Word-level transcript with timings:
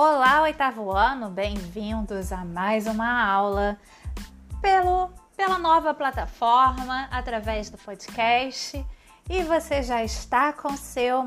Olá, 0.00 0.42
oitavo 0.42 0.92
ano, 0.92 1.28
bem-vindos 1.28 2.30
a 2.30 2.44
mais 2.44 2.86
uma 2.86 3.20
aula 3.20 3.76
pelo, 4.62 5.10
pela 5.36 5.58
nova 5.58 5.92
plataforma, 5.92 7.08
através 7.10 7.68
do 7.68 7.76
podcast. 7.78 8.86
E 9.28 9.42
você 9.42 9.82
já 9.82 10.04
está 10.04 10.52
com 10.52 10.76
seu 10.76 11.24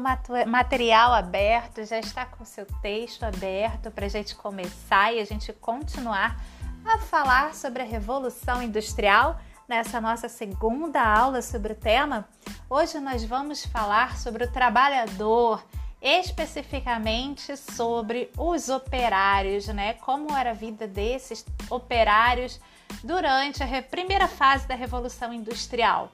material 0.48 1.14
aberto, 1.14 1.84
já 1.84 2.00
está 2.00 2.26
com 2.26 2.46
seu 2.46 2.66
texto 2.82 3.24
aberto 3.24 3.92
para 3.92 4.06
a 4.06 4.10
gente 4.10 4.34
começar 4.36 5.12
e 5.12 5.20
a 5.20 5.26
gente 5.26 5.52
continuar 5.52 6.42
a 6.86 6.98
falar 6.98 7.54
sobre 7.54 7.82
a 7.82 7.86
Revolução 7.86 8.64
Industrial 8.64 9.38
nessa 9.68 10.00
nossa 10.00 10.30
segunda 10.30 11.04
aula 11.04 11.42
sobre 11.42 11.74
o 11.74 11.76
tema. 11.76 12.26
Hoje 12.70 13.02
nós 13.02 13.22
vamos 13.26 13.66
falar 13.66 14.16
sobre 14.16 14.46
o 14.46 14.50
trabalhador 14.50 15.62
especificamente 16.02 17.56
sobre 17.56 18.32
os 18.38 18.70
operários, 18.70 19.68
né? 19.68 19.94
Como 19.94 20.36
era 20.36 20.52
a 20.52 20.54
vida 20.54 20.88
desses 20.88 21.46
operários 21.70 22.60
durante 23.04 23.64
a 23.64 23.82
primeira 23.84 24.28
fase 24.28 24.68
da 24.68 24.76
Revolução 24.76 25.32
Industrial. 25.32 26.12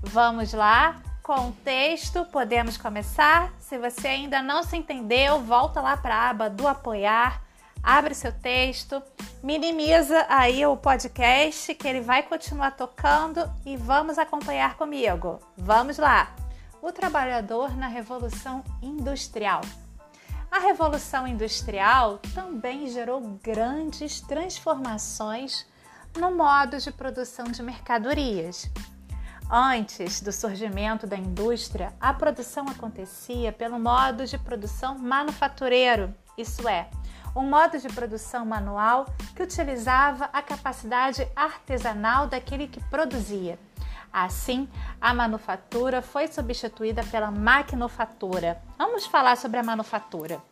Vamos 0.00 0.52
lá, 0.52 1.02
com 1.22 1.48
o 1.48 1.52
texto, 1.64 2.24
podemos 2.26 2.76
começar. 2.76 3.52
Se 3.58 3.76
você 3.76 4.06
ainda 4.06 4.40
não 4.40 4.62
se 4.62 4.76
entendeu, 4.76 5.40
volta 5.40 5.80
lá 5.80 5.96
para 5.96 6.14
a 6.14 6.30
aba 6.30 6.48
do 6.48 6.68
apoiar, 6.68 7.42
abre 7.82 8.14
seu 8.14 8.32
texto, 8.32 9.02
minimiza 9.42 10.24
aí 10.28 10.64
o 10.64 10.76
podcast 10.76 11.74
que 11.74 11.88
ele 11.88 12.00
vai 12.00 12.22
continuar 12.22 12.72
tocando 12.72 13.50
e 13.64 13.76
vamos 13.76 14.18
acompanhar 14.18 14.76
comigo. 14.76 15.40
Vamos 15.56 15.98
lá! 15.98 16.45
O 16.86 16.92
trabalhador 16.92 17.76
na 17.76 17.88
Revolução 17.88 18.62
Industrial. 18.80 19.60
A 20.48 20.60
Revolução 20.60 21.26
Industrial 21.26 22.20
também 22.32 22.88
gerou 22.88 23.20
grandes 23.42 24.20
transformações 24.20 25.66
no 26.16 26.32
modo 26.36 26.78
de 26.78 26.92
produção 26.92 27.46
de 27.46 27.60
mercadorias. 27.60 28.70
Antes 29.50 30.20
do 30.20 30.30
surgimento 30.30 31.08
da 31.08 31.16
indústria, 31.16 31.92
a 32.00 32.14
produção 32.14 32.68
acontecia 32.68 33.50
pelo 33.50 33.80
modo 33.80 34.24
de 34.24 34.38
produção 34.38 34.96
manufatureiro, 34.96 36.14
isso 36.38 36.68
é, 36.68 36.88
um 37.34 37.42
modo 37.42 37.80
de 37.80 37.88
produção 37.88 38.46
manual 38.46 39.06
que 39.34 39.42
utilizava 39.42 40.30
a 40.32 40.40
capacidade 40.40 41.26
artesanal 41.34 42.28
daquele 42.28 42.68
que 42.68 42.80
produzia. 42.84 43.58
Assim, 44.18 44.66
a 44.98 45.12
manufatura 45.12 46.00
foi 46.00 46.26
substituída 46.26 47.04
pela 47.04 47.30
maquinofatura. 47.30 48.62
Vamos 48.78 49.04
falar 49.04 49.36
sobre 49.36 49.58
a 49.58 49.62
manufatura. 49.62 50.42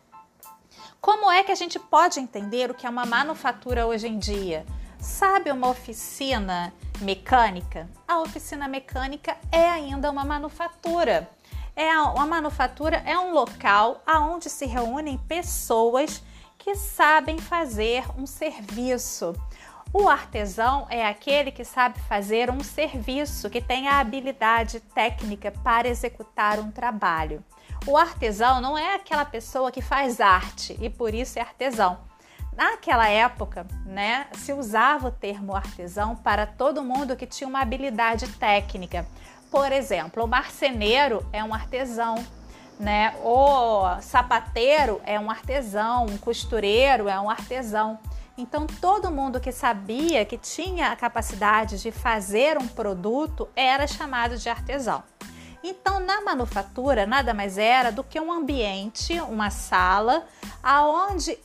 Como 1.01 1.31
é 1.31 1.43
que 1.43 1.51
a 1.51 1.55
gente 1.55 1.79
pode 1.79 2.19
entender 2.19 2.69
o 2.69 2.75
que 2.75 2.85
é 2.85 2.89
uma 2.91 3.07
manufatura 3.07 3.87
hoje 3.87 4.07
em 4.07 4.19
dia? 4.19 4.67
Sabe 4.99 5.49
uma 5.49 5.67
oficina 5.67 6.71
mecânica? 7.01 7.89
A 8.07 8.19
oficina 8.19 8.67
mecânica 8.67 9.35
é 9.51 9.67
ainda 9.67 10.11
uma 10.11 10.23
manufatura. 10.23 11.27
É 11.75 11.91
uma 11.97 12.27
manufatura 12.27 12.97
é 12.97 13.17
um 13.17 13.33
local 13.33 14.03
onde 14.07 14.47
se 14.47 14.67
reúnem 14.67 15.17
pessoas 15.17 16.21
que 16.59 16.75
sabem 16.75 17.39
fazer 17.39 18.03
um 18.15 18.27
serviço. 18.27 19.33
O 19.97 20.09
artesão 20.09 20.85
é 20.89 21.07
aquele 21.07 21.51
que 21.51 21.63
sabe 21.63 21.97
fazer 22.01 22.51
um 22.51 22.61
serviço, 22.61 23.49
que 23.49 23.61
tem 23.61 23.87
a 23.87 24.01
habilidade 24.01 24.81
técnica 24.81 25.53
para 25.63 25.87
executar 25.87 26.59
um 26.59 26.69
trabalho. 26.69 27.41
O 27.87 27.95
artesão 27.95 28.59
não 28.59 28.77
é 28.77 28.95
aquela 28.95 29.23
pessoa 29.23 29.71
que 29.71 29.81
faz 29.81 30.19
arte 30.19 30.77
e 30.81 30.89
por 30.89 31.13
isso 31.13 31.39
é 31.39 31.41
artesão. 31.41 31.97
Naquela 32.57 33.07
época, 33.07 33.65
né, 33.85 34.27
se 34.33 34.51
usava 34.51 35.07
o 35.07 35.11
termo 35.11 35.55
artesão 35.55 36.13
para 36.13 36.45
todo 36.45 36.83
mundo 36.83 37.15
que 37.15 37.25
tinha 37.25 37.47
uma 37.47 37.61
habilidade 37.61 38.27
técnica. 38.33 39.07
Por 39.49 39.71
exemplo, 39.71 40.25
o 40.25 40.27
marceneiro 40.27 41.25
é 41.31 41.41
um 41.41 41.53
artesão, 41.53 42.15
né? 42.77 43.15
O 43.23 44.01
sapateiro 44.01 44.99
é 45.05 45.17
um 45.17 45.31
artesão, 45.31 46.05
um 46.05 46.17
costureiro 46.17 47.07
é 47.07 47.17
um 47.17 47.29
artesão. 47.29 47.97
Então, 48.37 48.67
todo 48.67 49.11
mundo 49.11 49.39
que 49.39 49.51
sabia 49.51 50.25
que 50.25 50.37
tinha 50.37 50.91
a 50.91 50.95
capacidade 50.95 51.81
de 51.81 51.91
fazer 51.91 52.57
um 52.57 52.67
produto 52.67 53.47
era 53.55 53.87
chamado 53.87 54.37
de 54.37 54.49
artesão. 54.49 55.03
Então, 55.63 55.99
na 55.99 56.21
manufatura, 56.21 57.05
nada 57.05 57.33
mais 57.33 57.57
era 57.57 57.91
do 57.91 58.03
que 58.03 58.19
um 58.19 58.31
ambiente, 58.31 59.19
uma 59.21 59.49
sala, 59.49 60.27
aonde 60.61 61.37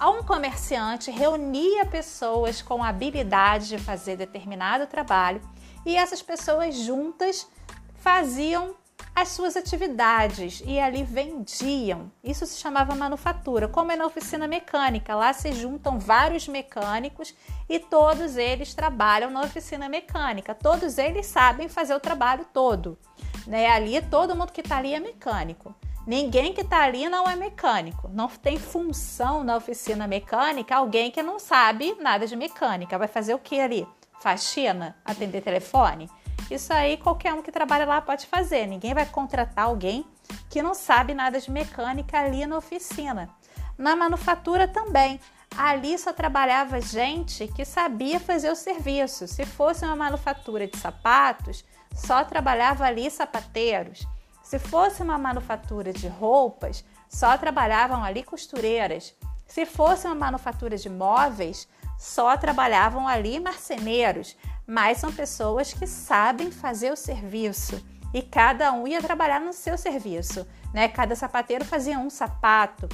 um 0.00 0.22
comerciante 0.22 1.10
reunia 1.10 1.84
pessoas 1.86 2.62
com 2.62 2.82
habilidade 2.82 3.68
de 3.68 3.78
fazer 3.78 4.16
determinado 4.16 4.86
trabalho 4.86 5.40
e 5.84 5.96
essas 5.96 6.22
pessoas 6.22 6.74
juntas 6.74 7.48
faziam 7.96 8.74
as 9.20 9.30
suas 9.30 9.56
atividades 9.56 10.62
e 10.64 10.78
ali 10.78 11.02
vendiam. 11.02 12.10
Isso 12.22 12.46
se 12.46 12.58
chamava 12.58 12.94
manufatura, 12.94 13.66
como 13.66 13.90
é 13.90 13.96
na 13.96 14.06
oficina 14.06 14.46
mecânica. 14.46 15.14
Lá 15.14 15.32
se 15.32 15.52
juntam 15.52 15.98
vários 15.98 16.46
mecânicos 16.46 17.34
e 17.68 17.80
todos 17.80 18.36
eles 18.36 18.74
trabalham 18.74 19.28
na 19.28 19.40
oficina 19.40 19.88
mecânica. 19.88 20.54
Todos 20.54 20.98
eles 20.98 21.26
sabem 21.26 21.68
fazer 21.68 21.94
o 21.94 22.00
trabalho 22.00 22.46
todo. 22.52 22.96
Né? 23.44 23.66
Ali 23.66 24.00
todo 24.02 24.36
mundo 24.36 24.52
que 24.52 24.60
está 24.60 24.76
ali 24.76 24.94
é 24.94 25.00
mecânico. 25.00 25.74
Ninguém 26.06 26.52
que 26.52 26.60
está 26.60 26.84
ali 26.84 27.08
não 27.08 27.28
é 27.28 27.34
mecânico. 27.34 28.08
Não 28.08 28.28
tem 28.28 28.56
função 28.56 29.42
na 29.42 29.56
oficina 29.56 30.06
mecânica 30.06 30.76
alguém 30.76 31.10
que 31.10 31.22
não 31.22 31.40
sabe 31.40 31.96
nada 32.00 32.24
de 32.24 32.36
mecânica. 32.36 32.96
Vai 32.96 33.08
fazer 33.08 33.34
o 33.34 33.38
que 33.38 33.58
ali? 33.58 33.86
Faxina? 34.20 34.96
Atender 35.04 35.40
telefone? 35.42 36.08
Isso 36.50 36.72
aí 36.72 36.96
qualquer 36.96 37.34
um 37.34 37.42
que 37.42 37.52
trabalha 37.52 37.84
lá 37.84 38.00
pode 38.00 38.26
fazer. 38.26 38.66
Ninguém 38.66 38.94
vai 38.94 39.06
contratar 39.06 39.66
alguém 39.66 40.06
que 40.48 40.62
não 40.62 40.74
sabe 40.74 41.14
nada 41.14 41.40
de 41.40 41.50
mecânica 41.50 42.18
ali 42.18 42.46
na 42.46 42.56
oficina. 42.56 43.28
Na 43.76 43.94
manufatura 43.94 44.66
também. 44.66 45.20
Ali 45.56 45.96
só 45.98 46.12
trabalhava 46.12 46.80
gente 46.80 47.48
que 47.48 47.64
sabia 47.64 48.20
fazer 48.20 48.50
o 48.50 48.56
serviço. 48.56 49.26
Se 49.26 49.46
fosse 49.46 49.84
uma 49.84 49.96
manufatura 49.96 50.66
de 50.66 50.76
sapatos, 50.76 51.64
só 51.94 52.24
trabalhava 52.24 52.84
ali 52.84 53.10
sapateiros. 53.10 54.06
Se 54.42 54.58
fosse 54.58 55.02
uma 55.02 55.18
manufatura 55.18 55.92
de 55.92 56.06
roupas, 56.06 56.84
só 57.08 57.36
trabalhavam 57.36 58.04
ali 58.04 58.22
costureiras. 58.22 59.14
Se 59.46 59.64
fosse 59.64 60.06
uma 60.06 60.14
manufatura 60.14 60.76
de 60.76 60.88
móveis, 60.88 61.68
só 61.98 62.36
trabalhavam 62.36 63.08
ali 63.08 63.40
marceneiros 63.40 64.36
mas 64.68 64.98
são 64.98 65.10
pessoas 65.10 65.72
que 65.72 65.86
sabem 65.86 66.50
fazer 66.50 66.92
o 66.92 66.96
serviço 66.96 67.82
e 68.12 68.20
cada 68.20 68.70
um 68.70 68.86
ia 68.86 69.00
trabalhar 69.00 69.40
no 69.40 69.54
seu 69.54 69.78
serviço, 69.78 70.46
né? 70.74 70.88
Cada 70.88 71.16
sapateiro 71.16 71.64
fazia 71.64 71.98
um 71.98 72.10
sapato, 72.10 72.86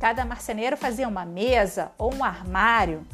cada 0.00 0.24
marceneiro 0.24 0.74
fazia 0.74 1.06
uma 1.06 1.26
mesa 1.26 1.92
ou 1.98 2.14
um 2.14 2.24
armário, 2.24 3.06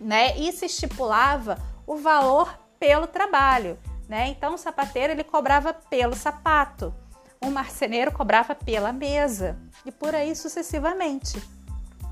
né? 0.00 0.36
E 0.36 0.50
se 0.50 0.66
estipulava 0.66 1.56
o 1.86 1.96
valor 1.96 2.58
pelo 2.80 3.06
trabalho, 3.06 3.78
né? 4.08 4.26
Então 4.26 4.54
o 4.54 4.58
sapateiro 4.58 5.12
ele 5.12 5.22
cobrava 5.22 5.72
pelo 5.72 6.16
sapato, 6.16 6.92
o 7.40 7.48
marceneiro 7.48 8.10
cobrava 8.10 8.56
pela 8.56 8.92
mesa 8.92 9.56
e 9.84 9.92
por 9.92 10.16
aí 10.16 10.34
sucessivamente. 10.34 11.40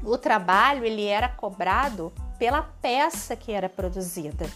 O 0.05 0.17
trabalho 0.17 0.85
ele 0.85 1.07
era 1.07 1.29
cobrado 1.29 2.13
pela 2.39 2.63
peça 2.63 3.35
que 3.35 3.51
era 3.51 3.69
produzida 3.69 4.47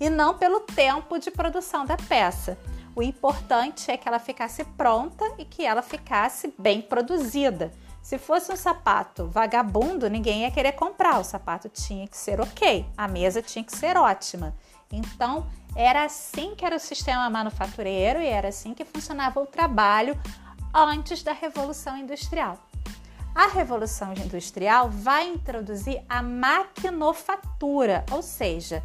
e 0.00 0.08
não 0.08 0.36
pelo 0.36 0.60
tempo 0.60 1.18
de 1.18 1.30
produção 1.30 1.84
da 1.84 1.96
peça. 1.96 2.58
O 2.94 3.02
importante 3.02 3.90
é 3.90 3.96
que 3.96 4.08
ela 4.08 4.18
ficasse 4.18 4.64
pronta 4.64 5.24
e 5.38 5.44
que 5.44 5.64
ela 5.64 5.82
ficasse 5.82 6.52
bem 6.58 6.82
produzida. 6.82 7.72
Se 8.02 8.18
fosse 8.18 8.50
um 8.50 8.56
sapato 8.56 9.26
vagabundo, 9.26 10.08
ninguém 10.08 10.42
ia 10.42 10.50
querer 10.50 10.72
comprar. 10.72 11.18
O 11.20 11.24
sapato 11.24 11.68
tinha 11.68 12.08
que 12.08 12.16
ser 12.16 12.40
ok, 12.40 12.86
a 12.96 13.06
mesa 13.06 13.42
tinha 13.42 13.62
que 13.62 13.76
ser 13.76 13.96
ótima. 13.96 14.54
Então, 14.90 15.46
era 15.76 16.04
assim 16.04 16.54
que 16.54 16.64
era 16.64 16.76
o 16.76 16.80
sistema 16.80 17.28
manufatureiro 17.28 18.20
e 18.20 18.26
era 18.26 18.48
assim 18.48 18.72
que 18.74 18.84
funcionava 18.84 19.40
o 19.40 19.46
trabalho 19.46 20.18
antes 20.74 21.22
da 21.22 21.32
Revolução 21.32 21.96
Industrial. 21.96 22.58
A 23.34 23.46
Revolução 23.46 24.12
Industrial 24.12 24.88
vai 24.90 25.28
introduzir 25.28 26.02
a 26.08 26.22
maquinofatura, 26.22 28.04
ou 28.10 28.22
seja, 28.22 28.82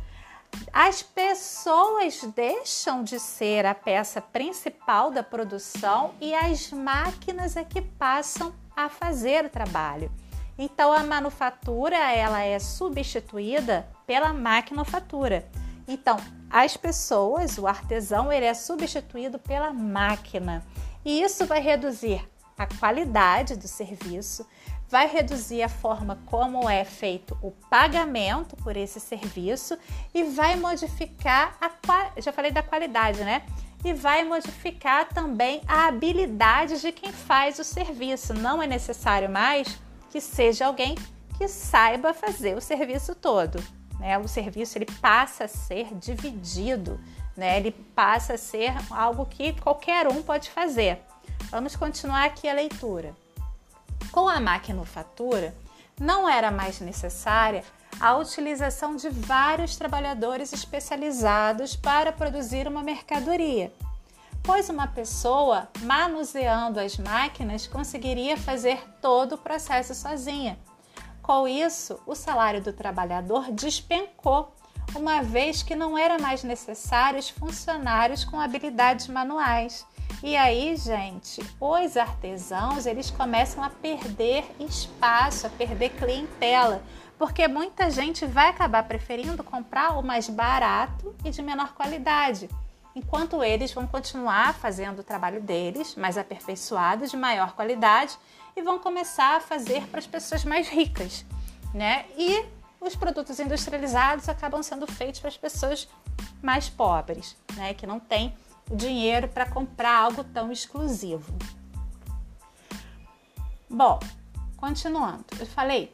as 0.71 1.03
pessoas 1.03 2.21
deixam 2.35 3.03
de 3.03 3.19
ser 3.19 3.65
a 3.65 3.75
peça 3.75 4.21
principal 4.21 5.11
da 5.11 5.21
produção 5.21 6.13
e 6.19 6.33
as 6.33 6.71
máquinas 6.71 7.55
é 7.55 7.63
que 7.63 7.81
passam 7.81 8.53
a 8.75 8.89
fazer 8.89 9.45
o 9.45 9.49
trabalho. 9.49 10.11
Então 10.57 10.91
a 10.91 11.03
manufatura 11.03 11.97
ela 11.97 12.41
é 12.41 12.57
substituída 12.59 13.87
pela 14.05 14.33
maquinofatura. 14.33 15.47
Então 15.87 16.17
as 16.49 16.77
pessoas, 16.77 17.57
o 17.57 17.67
artesão, 17.67 18.31
ele 18.31 18.45
é 18.45 18.53
substituído 18.53 19.39
pela 19.39 19.73
máquina. 19.73 20.63
E 21.03 21.21
isso 21.21 21.45
vai 21.45 21.59
reduzir 21.59 22.27
a 22.57 22.67
qualidade 22.67 23.55
do 23.55 23.67
serviço, 23.67 24.47
vai 24.93 25.07
reduzir 25.07 25.63
a 25.63 25.67
forma 25.67 26.19
como 26.27 26.69
é 26.69 26.85
feito 26.85 27.35
o 27.41 27.49
pagamento 27.49 28.55
por 28.57 28.77
esse 28.77 28.99
serviço 28.99 29.75
e 30.13 30.23
vai 30.23 30.55
modificar 30.55 31.57
a 31.59 31.71
já 32.21 32.31
falei 32.31 32.51
da 32.51 32.61
qualidade, 32.61 33.23
né? 33.23 33.41
E 33.83 33.91
vai 33.91 34.23
modificar 34.23 35.09
também 35.09 35.63
a 35.67 35.87
habilidade 35.87 36.79
de 36.79 36.91
quem 36.91 37.11
faz 37.11 37.57
o 37.57 37.63
serviço. 37.63 38.35
Não 38.35 38.61
é 38.61 38.67
necessário 38.67 39.27
mais 39.27 39.79
que 40.11 40.21
seja 40.21 40.67
alguém 40.67 40.93
que 41.39 41.47
saiba 41.47 42.13
fazer 42.13 42.55
o 42.55 42.61
serviço 42.61 43.15
todo. 43.15 43.63
Né? 43.99 44.19
O 44.19 44.27
serviço 44.27 44.77
ele 44.77 44.87
passa 45.01 45.45
a 45.45 45.47
ser 45.47 45.87
dividido, 45.95 46.99
né? 47.35 47.57
ele 47.57 47.71
passa 47.71 48.35
a 48.35 48.37
ser 48.37 48.71
algo 48.91 49.25
que 49.25 49.53
qualquer 49.59 50.07
um 50.07 50.21
pode 50.21 50.51
fazer. 50.51 50.99
Vamos 51.49 51.75
continuar 51.75 52.25
aqui 52.25 52.47
a 52.47 52.53
leitura. 52.53 53.22
Com 54.13 54.29
a 54.29 54.39
maquinofatura, 54.39 55.55
não 55.99 56.29
era 56.29 56.51
mais 56.51 56.79
necessária 56.79 57.63
a 57.99 58.15
utilização 58.15 58.95
de 58.95 59.09
vários 59.09 59.75
trabalhadores 59.75 60.53
especializados 60.53 61.75
para 61.75 62.11
produzir 62.11 62.67
uma 62.67 62.83
mercadoria, 62.83 63.73
pois 64.43 64.69
uma 64.69 64.85
pessoa 64.85 65.67
manuseando 65.81 66.79
as 66.79 66.95
máquinas 66.95 67.65
conseguiria 67.65 68.37
fazer 68.37 68.87
todo 69.01 69.33
o 69.33 69.37
processo 69.39 69.95
sozinha. 69.95 70.59
Com 71.23 71.47
isso, 71.47 71.99
o 72.05 72.13
salário 72.13 72.61
do 72.61 72.71
trabalhador 72.71 73.51
despencou, 73.51 74.53
uma 74.95 75.23
vez 75.23 75.63
que 75.63 75.73
não 75.75 75.97
era 75.97 76.19
mais 76.19 76.43
necessários 76.43 77.31
funcionários 77.31 78.23
com 78.23 78.39
habilidades 78.39 79.07
manuais. 79.07 79.83
E 80.25 80.37
aí, 80.37 80.73
gente, 80.77 81.41
os 81.59 81.97
artesãos, 81.97 82.85
eles 82.85 83.11
começam 83.11 83.61
a 83.61 83.69
perder 83.69 84.45
espaço, 84.57 85.45
a 85.45 85.49
perder 85.49 85.89
clientela, 85.89 86.81
porque 87.19 87.45
muita 87.45 87.91
gente 87.91 88.25
vai 88.25 88.47
acabar 88.47 88.87
preferindo 88.87 89.43
comprar 89.43 89.99
o 89.99 90.01
mais 90.01 90.29
barato 90.29 91.13
e 91.25 91.29
de 91.29 91.41
menor 91.41 91.73
qualidade, 91.73 92.49
enquanto 92.95 93.43
eles 93.43 93.73
vão 93.73 93.85
continuar 93.85 94.53
fazendo 94.53 94.99
o 94.99 95.03
trabalho 95.03 95.41
deles, 95.41 95.93
mais 95.95 96.17
aperfeiçoado, 96.17 97.05
de 97.05 97.17
maior 97.17 97.51
qualidade, 97.51 98.17
e 98.55 98.61
vão 98.61 98.79
começar 98.79 99.35
a 99.35 99.41
fazer 99.41 99.85
para 99.87 99.99
as 99.99 100.07
pessoas 100.07 100.45
mais 100.45 100.69
ricas, 100.69 101.25
né? 101.73 102.05
E 102.17 102.45
os 102.79 102.95
produtos 102.95 103.41
industrializados 103.41 104.29
acabam 104.29 104.63
sendo 104.63 104.87
feitos 104.87 105.19
para 105.19 105.27
as 105.27 105.37
pessoas 105.37 105.85
mais 106.41 106.69
pobres, 106.69 107.35
né? 107.57 107.73
Que 107.73 107.85
não 107.85 107.99
têm 107.99 108.33
dinheiro 108.71 109.27
para 109.27 109.49
comprar 109.49 110.03
algo 110.03 110.23
tão 110.23 110.51
exclusivo. 110.51 111.33
Bom, 113.69 113.99
continuando, 114.57 115.25
eu 115.39 115.45
falei 115.45 115.93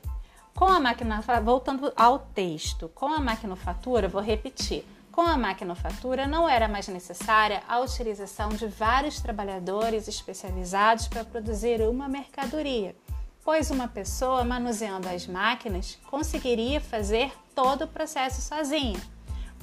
com 0.60 0.66
a 0.66 0.78
máquina, 0.78 1.22
voltando 1.42 1.94
ao 1.96 2.20
texto, 2.20 2.90
com 2.90 3.06
a 3.06 3.20
maquinofatura, 3.20 4.10
vou 4.10 4.22
repetir. 4.22 4.86
Com 5.10 5.22
a 5.22 5.38
maquinofatura, 5.38 6.28
não 6.28 6.50
era 6.50 6.68
mais 6.68 6.88
necessária 6.90 7.64
a 7.68 7.80
utilização 7.80 8.50
de 8.50 8.68
vários 8.68 9.22
trabalhadores 9.22 10.08
especializados 10.10 11.08
para 11.08 11.24
produzir 11.24 11.82
uma 11.82 12.10
mercadoria, 12.10 12.94
pois 13.44 13.72
uma 13.72 13.88
pessoa 13.88 14.44
manuseando 14.44 15.08
as 15.08 15.26
máquinas 15.26 15.98
conseguiria 16.10 16.82
fazer 16.82 17.32
todo 17.56 17.86
o 17.86 17.88
processo 17.88 18.42
sozinha. 18.42 19.00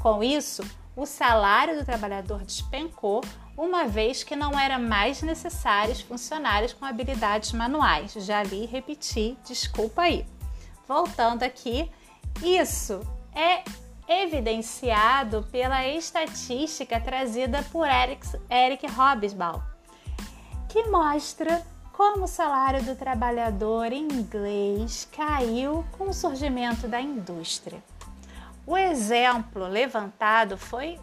Com 0.00 0.23
isso, 0.23 0.62
o 0.97 1.05
salário 1.05 1.79
do 1.79 1.85
trabalhador 1.85 2.43
despencou, 2.43 3.23
uma 3.55 3.87
vez 3.87 4.25
que 4.25 4.35
não 4.35 4.59
era 4.59 4.79
mais 4.79 5.21
necessários 5.23 6.01
funcionários 6.01 6.73
com 6.73 6.87
habilidades 6.87 7.53
manuais. 7.53 8.15
Já 8.15 8.43
li 8.43 8.65
e 8.65 8.67
repeti, 8.67 9.37
desculpa 9.45 10.03
aí. 10.03 10.27
Voltando 10.89 11.43
aqui, 11.43 11.91
isso 12.43 13.01
é 13.35 13.63
evidenciado 14.09 15.47
pela 15.53 15.87
estatística 15.87 16.99
trazida 16.99 17.63
por 17.71 17.87
Eric, 17.87 18.27
Eric 18.49 18.87
Hobsbawm, 18.87 19.61
que 20.69 20.85
mostra 20.85 21.67
como 21.93 22.25
o 22.25 22.29
salário 22.29 22.83
do 22.85 22.95
trabalhador 22.95 23.93
inglês 23.93 25.09
caiu 25.11 25.85
com 25.99 26.11
o 26.11 26.15
surgimento 26.15 26.87
da 26.87 27.01
indústria. 27.01 27.83
O 28.67 28.77
exemplo 28.77 29.67
levantado 29.67 30.59
foi 30.59 31.01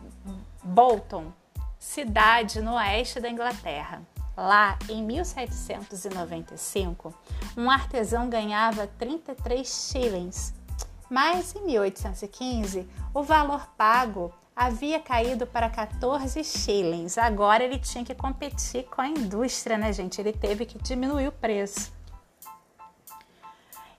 Bolton, 0.64 1.34
cidade 1.80 2.62
no 2.62 2.74
oeste 2.74 3.20
da 3.20 3.30
Inglaterra. 3.30 4.04
Lá, 4.36 4.80
em 4.90 5.04
1795, 5.04 7.14
um 7.56 7.70
artesão 7.70 8.28
ganhava 8.30 8.88
33 8.88 9.68
shillings 9.68 10.56
mas 11.14 11.56
em 11.56 11.64
1815 11.68 12.88
o 13.14 13.22
valor 13.22 13.70
pago 13.78 14.34
havia 14.56 15.00
caído 15.00 15.46
para 15.46 15.70
14 15.70 16.44
shillings. 16.44 17.20
Agora 17.20 17.64
ele 17.64 17.78
tinha 17.78 18.04
que 18.04 18.16
competir 18.16 18.86
com 18.86 19.00
a 19.00 19.08
indústria, 19.08 19.78
né, 19.78 19.94
gente? 19.94 20.20
Ele 20.20 20.34
teve 20.34 20.66
que 20.66 20.80
diminuir 20.80 21.28
o 21.28 21.32
preço. 21.32 21.93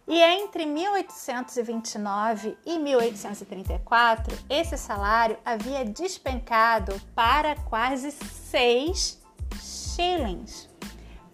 E 0.07 0.21
entre 0.21 0.67
1829 0.67 2.59
e 2.67 2.79
1834, 2.79 4.39
esse 4.51 4.77
salário 4.77 5.39
havia 5.43 5.83
despencado 5.83 7.01
para 7.15 7.57
quase 7.57 8.11
6 8.11 9.23
shillings. 9.61 10.69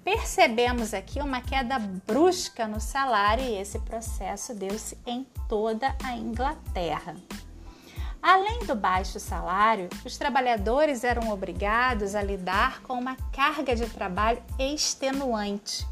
Percebemos 0.05 0.95
aqui 0.95 1.21
uma 1.21 1.41
queda 1.41 1.79
brusca 2.07 2.69
no 2.69 2.81
salário 2.81 3.45
e 3.45 3.57
esse 3.57 3.79
processo 3.81 4.55
deu-se 4.55 4.97
em 5.05 5.27
toda 5.49 5.97
a 6.05 6.17
Inglaterra. 6.17 7.17
Além 8.23 8.61
do 8.61 8.75
baixo 8.75 9.19
salário, 9.19 9.89
os 10.05 10.17
trabalhadores 10.17 11.05
eram 11.05 11.31
obrigados 11.31 12.15
a 12.15 12.23
lidar 12.23 12.83
com 12.83 12.95
uma 12.95 13.17
carga 13.33 13.75
de 13.75 13.89
trabalho 13.89 14.43
extenuante. 14.59 15.87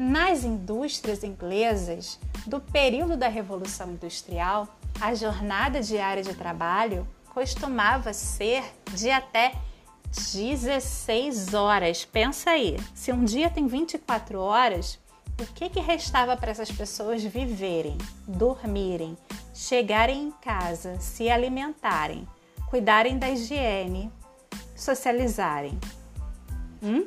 Nas 0.00 0.44
indústrias 0.44 1.22
inglesas 1.22 2.18
do 2.46 2.58
período 2.58 3.18
da 3.18 3.28
Revolução 3.28 3.90
Industrial, 3.90 4.66
a 4.98 5.14
jornada 5.14 5.82
diária 5.82 6.22
de 6.22 6.32
trabalho 6.32 7.06
costumava 7.34 8.14
ser 8.14 8.64
de 8.94 9.10
até 9.10 9.52
16 10.10 11.52
horas. 11.52 12.02
Pensa 12.06 12.52
aí, 12.52 12.78
se 12.94 13.12
um 13.12 13.22
dia 13.26 13.50
tem 13.50 13.66
24 13.66 14.40
horas, 14.40 14.98
o 15.38 15.44
que, 15.52 15.68
que 15.68 15.80
restava 15.80 16.34
para 16.34 16.50
essas 16.50 16.72
pessoas 16.72 17.22
viverem, 17.22 17.98
dormirem, 18.26 19.18
chegarem 19.52 20.28
em 20.28 20.30
casa, 20.30 20.98
se 20.98 21.28
alimentarem, 21.28 22.26
cuidarem 22.70 23.18
da 23.18 23.28
higiene, 23.28 24.10
socializarem? 24.74 25.78
Hum? 26.82 27.06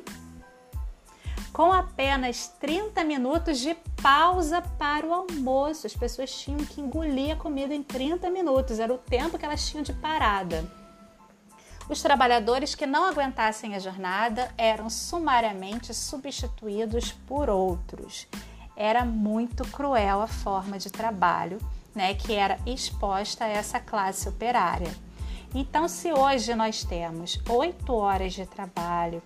Com 1.54 1.72
apenas 1.72 2.48
30 2.58 3.04
minutos 3.04 3.60
de 3.60 3.76
pausa 4.02 4.60
para 4.76 5.06
o 5.06 5.14
almoço, 5.14 5.86
as 5.86 5.94
pessoas 5.94 6.36
tinham 6.36 6.58
que 6.64 6.80
engolir 6.80 7.32
a 7.32 7.36
comida 7.36 7.72
em 7.72 7.80
30 7.80 8.28
minutos, 8.28 8.80
era 8.80 8.92
o 8.92 8.98
tempo 8.98 9.38
que 9.38 9.44
elas 9.44 9.64
tinham 9.64 9.84
de 9.84 9.92
parada. 9.92 10.68
Os 11.88 12.02
trabalhadores 12.02 12.74
que 12.74 12.86
não 12.86 13.06
aguentassem 13.06 13.76
a 13.76 13.78
jornada 13.78 14.52
eram 14.58 14.90
sumariamente 14.90 15.94
substituídos 15.94 17.12
por 17.12 17.48
outros. 17.48 18.26
Era 18.76 19.04
muito 19.04 19.62
cruel 19.68 20.22
a 20.22 20.26
forma 20.26 20.76
de 20.76 20.90
trabalho 20.90 21.60
né, 21.94 22.14
que 22.14 22.34
era 22.34 22.58
exposta 22.66 23.44
a 23.44 23.48
essa 23.48 23.78
classe 23.78 24.28
operária. 24.28 24.92
Então, 25.54 25.86
se 25.86 26.12
hoje 26.12 26.52
nós 26.56 26.82
temos 26.82 27.40
oito 27.48 27.94
horas 27.94 28.32
de 28.32 28.44
trabalho, 28.44 29.22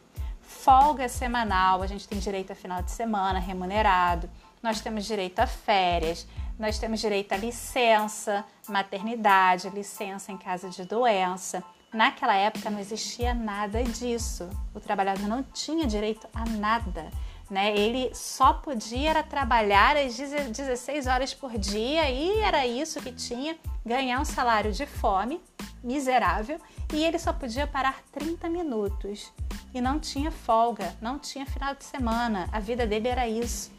folga 0.48 1.08
semanal, 1.10 1.82
a 1.82 1.86
gente 1.86 2.08
tem 2.08 2.18
direito 2.18 2.50
a 2.52 2.56
final 2.56 2.82
de 2.82 2.90
semana 2.90 3.38
remunerado, 3.38 4.28
nós 4.62 4.80
temos 4.80 5.04
direito 5.04 5.38
a 5.38 5.46
férias, 5.46 6.26
nós 6.58 6.78
temos 6.78 7.00
direito 7.00 7.32
a 7.32 7.36
licença, 7.36 8.44
maternidade, 8.66 9.68
licença 9.68 10.32
em 10.32 10.38
caso 10.38 10.70
de 10.70 10.84
doença. 10.84 11.62
Naquela 11.92 12.34
época 12.34 12.70
não 12.70 12.80
existia 12.80 13.32
nada 13.32 13.82
disso. 13.84 14.48
O 14.74 14.80
trabalhador 14.80 15.28
não 15.28 15.42
tinha 15.42 15.86
direito 15.86 16.26
a 16.34 16.44
nada. 16.44 17.10
Né? 17.48 17.76
Ele 17.78 18.12
só 18.14 18.52
podia 18.52 19.22
trabalhar 19.22 19.96
às 19.96 20.16
16 20.16 21.06
horas 21.06 21.32
por 21.32 21.56
dia 21.56 22.10
e 22.10 22.40
era 22.40 22.66
isso 22.66 23.00
que 23.00 23.12
tinha, 23.12 23.56
ganhar 23.86 24.20
um 24.20 24.24
salário 24.24 24.72
de 24.72 24.84
fome 24.86 25.40
miserável 25.82 26.60
e 26.92 27.04
ele 27.04 27.18
só 27.18 27.32
podia 27.32 27.66
parar 27.66 28.02
30 28.12 28.48
minutos 28.48 29.32
e 29.72 29.80
não 29.80 29.98
tinha 29.98 30.30
folga, 30.30 30.94
não 31.00 31.18
tinha 31.18 31.46
final 31.46 31.74
de 31.74 31.84
semana. 31.84 32.48
A 32.52 32.60
vida 32.60 32.86
dele 32.86 33.08
era 33.08 33.28
isso. 33.28 33.70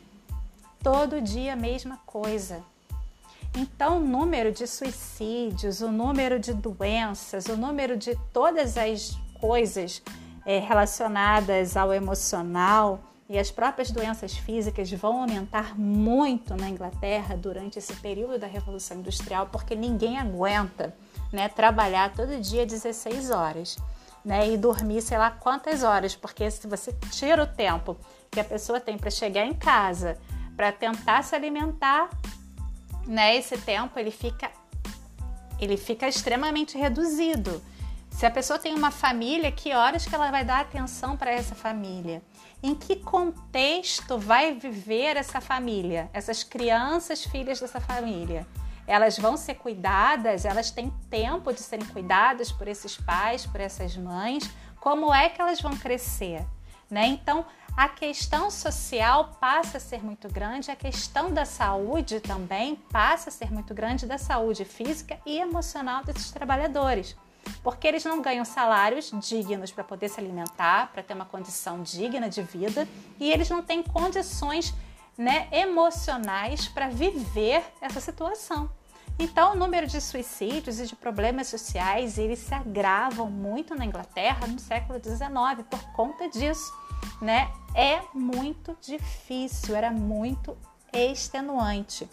Todo 0.82 1.22
dia 1.22 1.54
a 1.54 1.56
mesma 1.56 1.98
coisa. 2.06 2.64
Então, 3.56 3.98
o 3.98 4.00
número 4.00 4.52
de 4.52 4.68
suicídios, 4.68 5.82
o 5.82 5.92
número 5.92 6.40
de 6.40 6.54
doenças, 6.54 7.48
o 7.48 7.58
número 7.58 7.98
de 7.98 8.16
todas 8.32 8.78
as 8.78 9.18
coisas 9.40 10.02
é, 10.46 10.60
relacionadas 10.60 11.76
ao 11.76 11.92
emocional, 11.92 13.02
e 13.30 13.38
as 13.38 13.52
próprias 13.52 13.92
doenças 13.92 14.34
físicas 14.34 14.92
vão 14.92 15.22
aumentar 15.22 15.80
muito 15.80 16.56
na 16.56 16.68
Inglaterra 16.68 17.38
durante 17.38 17.78
esse 17.78 17.94
período 17.98 18.40
da 18.40 18.48
Revolução 18.48 18.98
Industrial, 18.98 19.46
porque 19.52 19.76
ninguém 19.76 20.18
aguenta 20.18 20.96
né, 21.32 21.48
trabalhar 21.50 22.14
todo 22.14 22.40
dia 22.40 22.66
16 22.66 23.30
horas 23.30 23.78
né, 24.24 24.50
e 24.50 24.58
dormir 24.58 25.02
sei 25.02 25.18
lá 25.18 25.32
quantas 25.32 25.84
horas, 25.84 26.16
porque 26.16 26.50
se 26.50 26.68
você 26.68 26.94
tira 27.12 27.44
o 27.44 27.48
tempo 27.48 27.98
que 28.30 28.40
a 28.40 28.44
pessoa 28.44 28.80
tem 28.80 28.98
para 28.98 29.10
chegar 29.10 29.46
em 29.46 29.54
casa, 29.54 30.18
para 30.56 30.72
tentar 30.72 31.24
se 31.24 31.36
alimentar, 31.36 32.10
né, 33.08 33.36
esse 33.36 33.58
tempo 33.58 33.98
ele 33.98 34.12
fica 34.12 34.52
ele 35.60 35.76
fica 35.76 36.08
extremamente 36.08 36.78
reduzido. 36.78 37.62
Se 38.12 38.26
a 38.26 38.32
pessoa 38.32 38.58
tem 38.58 38.74
uma 38.74 38.92
família, 38.92 39.52
que 39.52 39.74
horas 39.74 40.06
que 40.06 40.16
ela 40.16 40.32
vai 40.32 40.44
dar 40.44 40.62
atenção 40.62 41.16
para 41.16 41.32
essa 41.32 41.54
família? 41.54 42.22
Em 42.64 42.74
que 42.74 42.96
contexto 42.96 44.18
vai 44.18 44.54
viver 44.54 45.18
essa 45.18 45.40
família, 45.42 46.10
essas 46.14 46.44
crianças, 46.44 47.24
filhas 47.26 47.60
dessa 47.60 47.80
família? 47.80 48.48
Elas 48.90 49.20
vão 49.20 49.38
ser 49.38 49.54
cuidadas, 49.54 50.46
elas 50.46 50.72
têm 50.72 50.90
tempo 51.12 51.54
de 51.54 51.60
serem 51.60 51.86
cuidadas 51.86 52.52
por 52.52 52.68
esses 52.68 52.98
pais, 52.98 53.46
por 53.46 53.62
essas 53.62 53.96
mães. 53.96 54.50
Como 54.80 55.14
é 55.14 55.30
que 55.30 55.40
elas 55.40 55.62
vão 55.62 55.78
crescer? 55.78 56.44
Né? 56.90 57.06
Então, 57.06 57.46
a 57.78 57.88
questão 57.88 58.50
social 58.50 59.38
passa 59.40 59.78
a 59.78 59.80
ser 59.80 60.04
muito 60.04 60.28
grande, 60.28 60.72
a 60.72 60.76
questão 60.76 61.32
da 61.32 61.46
saúde 61.46 62.20
também 62.20 62.78
passa 62.92 63.30
a 63.30 63.32
ser 63.32 63.52
muito 63.52 63.76
grande, 63.76 64.08
da 64.08 64.18
saúde 64.18 64.66
física 64.66 65.20
e 65.24 65.38
emocional 65.38 66.04
desses 66.04 66.32
trabalhadores 66.32 67.16
porque 67.64 67.88
eles 67.88 68.04
não 68.06 68.22
ganham 68.22 68.46
salários 68.46 69.12
dignos 69.22 69.72
para 69.72 69.84
poder 69.84 70.10
se 70.10 70.20
alimentar, 70.20 70.92
para 70.92 71.02
ter 71.02 71.14
uma 71.14 71.26
condição 71.26 71.82
digna 71.82 72.30
de 72.30 72.42
vida, 72.44 72.88
e 73.20 73.32
eles 73.32 73.50
não 73.50 73.64
têm 73.64 73.82
condições 73.82 74.74
né, 75.18 75.48
emocionais 75.52 76.68
para 76.68 76.90
viver 76.90 77.64
essa 77.82 78.00
situação. 78.00 78.70
Então, 79.22 79.52
o 79.52 79.56
número 79.56 79.86
de 79.86 80.00
suicídios 80.00 80.80
e 80.80 80.88
de 80.88 80.96
problemas 80.96 81.48
sociais 81.48 82.18
eles 82.18 82.40
se 82.40 82.54
agravam 82.54 83.30
muito 83.30 83.76
na 83.76 83.86
Inglaterra 83.86 84.48
no 84.48 84.58
século 84.58 84.98
XIX 84.98 85.68
por 85.70 85.84
conta 85.92 86.30
disso, 86.30 86.72
né? 87.22 87.52
É 87.76 88.00
muito 88.14 88.78
difícil, 88.82 89.76
era 89.76 89.92
muito 89.92 90.58
extenuante. 90.94 92.10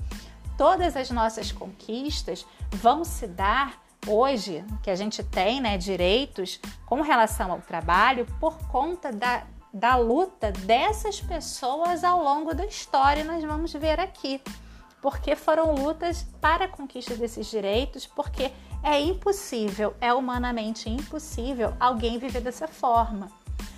Todas 0.59 0.97
as 0.97 1.09
nossas 1.11 1.53
conquistas 1.53 2.45
vão 2.73 3.05
se 3.05 3.29
dar 3.29 3.81
hoje 4.05 4.65
que 4.83 4.91
a 4.91 4.97
gente 4.97 5.23
tem 5.23 5.61
né, 5.61 5.79
direitos 5.79 6.61
com 6.87 7.03
relação 7.03 7.53
ao 7.53 7.61
trabalho 7.61 8.27
por 8.41 8.59
conta 8.67 9.13
da, 9.13 9.45
da 9.73 9.95
luta 9.95 10.51
dessas 10.51 11.21
pessoas 11.21 12.03
ao 12.03 12.21
longo 12.23 12.53
da 12.53 12.67
história, 12.67 13.23
nós 13.23 13.45
vamos 13.45 13.73
ver 13.73 14.01
aqui. 14.01 14.41
Porque 15.07 15.37
foram 15.37 15.73
lutas 15.73 16.27
para 16.41 16.65
a 16.65 16.69
conquista 16.69 17.15
desses 17.15 17.47
direitos, 17.47 18.09
porque 18.09 18.51
é 18.83 19.01
impossível, 19.01 19.95
é 20.01 20.13
humanamente 20.13 20.91
impossível 20.91 21.73
alguém 21.79 22.19
viver 22.19 22.41
dessa 22.41 22.67
forma. 22.67 23.31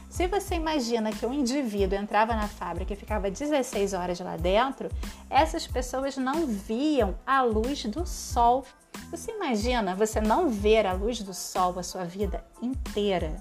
Se 0.08 0.26
você 0.26 0.54
imagina 0.54 1.12
que 1.12 1.26
um 1.26 1.35
indivíduo 1.35 1.99
entrava 1.99 2.35
na 2.35 2.49
fábrica 2.49 2.94
e 2.94 2.97
ficava 2.97 3.30
16 3.30 3.92
horas 3.92 4.18
lá 4.20 4.38
dentro, 4.38 4.88
essas 5.28 5.66
pessoas 5.66 6.16
não 6.16 6.47
viam 6.47 7.14
a 7.26 7.42
luz 7.42 7.85
do 7.85 8.06
sol 8.06 8.64
você 9.11 9.30
imagina 9.32 9.94
você 9.94 10.23
não 10.23 10.49
ver 10.49 10.87
a 10.87 10.94
luz 10.94 11.20
do 11.20 11.35
sol 11.35 11.78
a 11.78 11.82
sua 11.82 12.04
vida 12.04 12.42
inteira? 12.62 13.37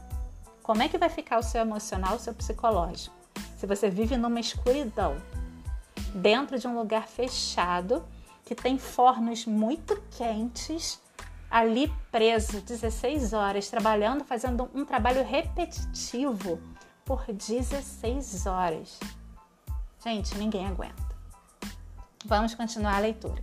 Como 0.61 0.83
é 0.83 0.89
que 0.89 0.97
vai 0.97 1.07
ficar 1.07 1.39
o 1.39 1.43
seu 1.43 1.61
emocional, 1.61 2.17
o 2.17 2.19
seu 2.19 2.33
psicológico? 2.33 3.15
Se 3.55 3.65
você 3.65 3.89
vive 3.89 4.17
numa 4.17 4.41
escuridão, 4.41 5.15
dentro 6.13 6.59
de 6.59 6.67
um 6.67 6.77
lugar 6.77 7.07
fechado, 7.07 8.05
que 8.45 8.55
tem 8.55 8.77
fornos 8.77 9.45
muito 9.45 10.01
quentes, 10.17 11.01
ali 11.49 11.91
preso 12.11 12.61
16 12.61 13.33
horas, 13.33 13.69
trabalhando, 13.69 14.23
fazendo 14.23 14.69
um 14.73 14.85
trabalho 14.85 15.23
repetitivo 15.23 16.59
por 17.05 17.25
16 17.31 18.45
horas. 18.45 18.99
Gente, 20.03 20.37
ninguém 20.37 20.65
aguenta. 20.65 21.07
Vamos 22.25 22.53
continuar 22.55 22.95
a 22.95 22.99
leitura 22.99 23.41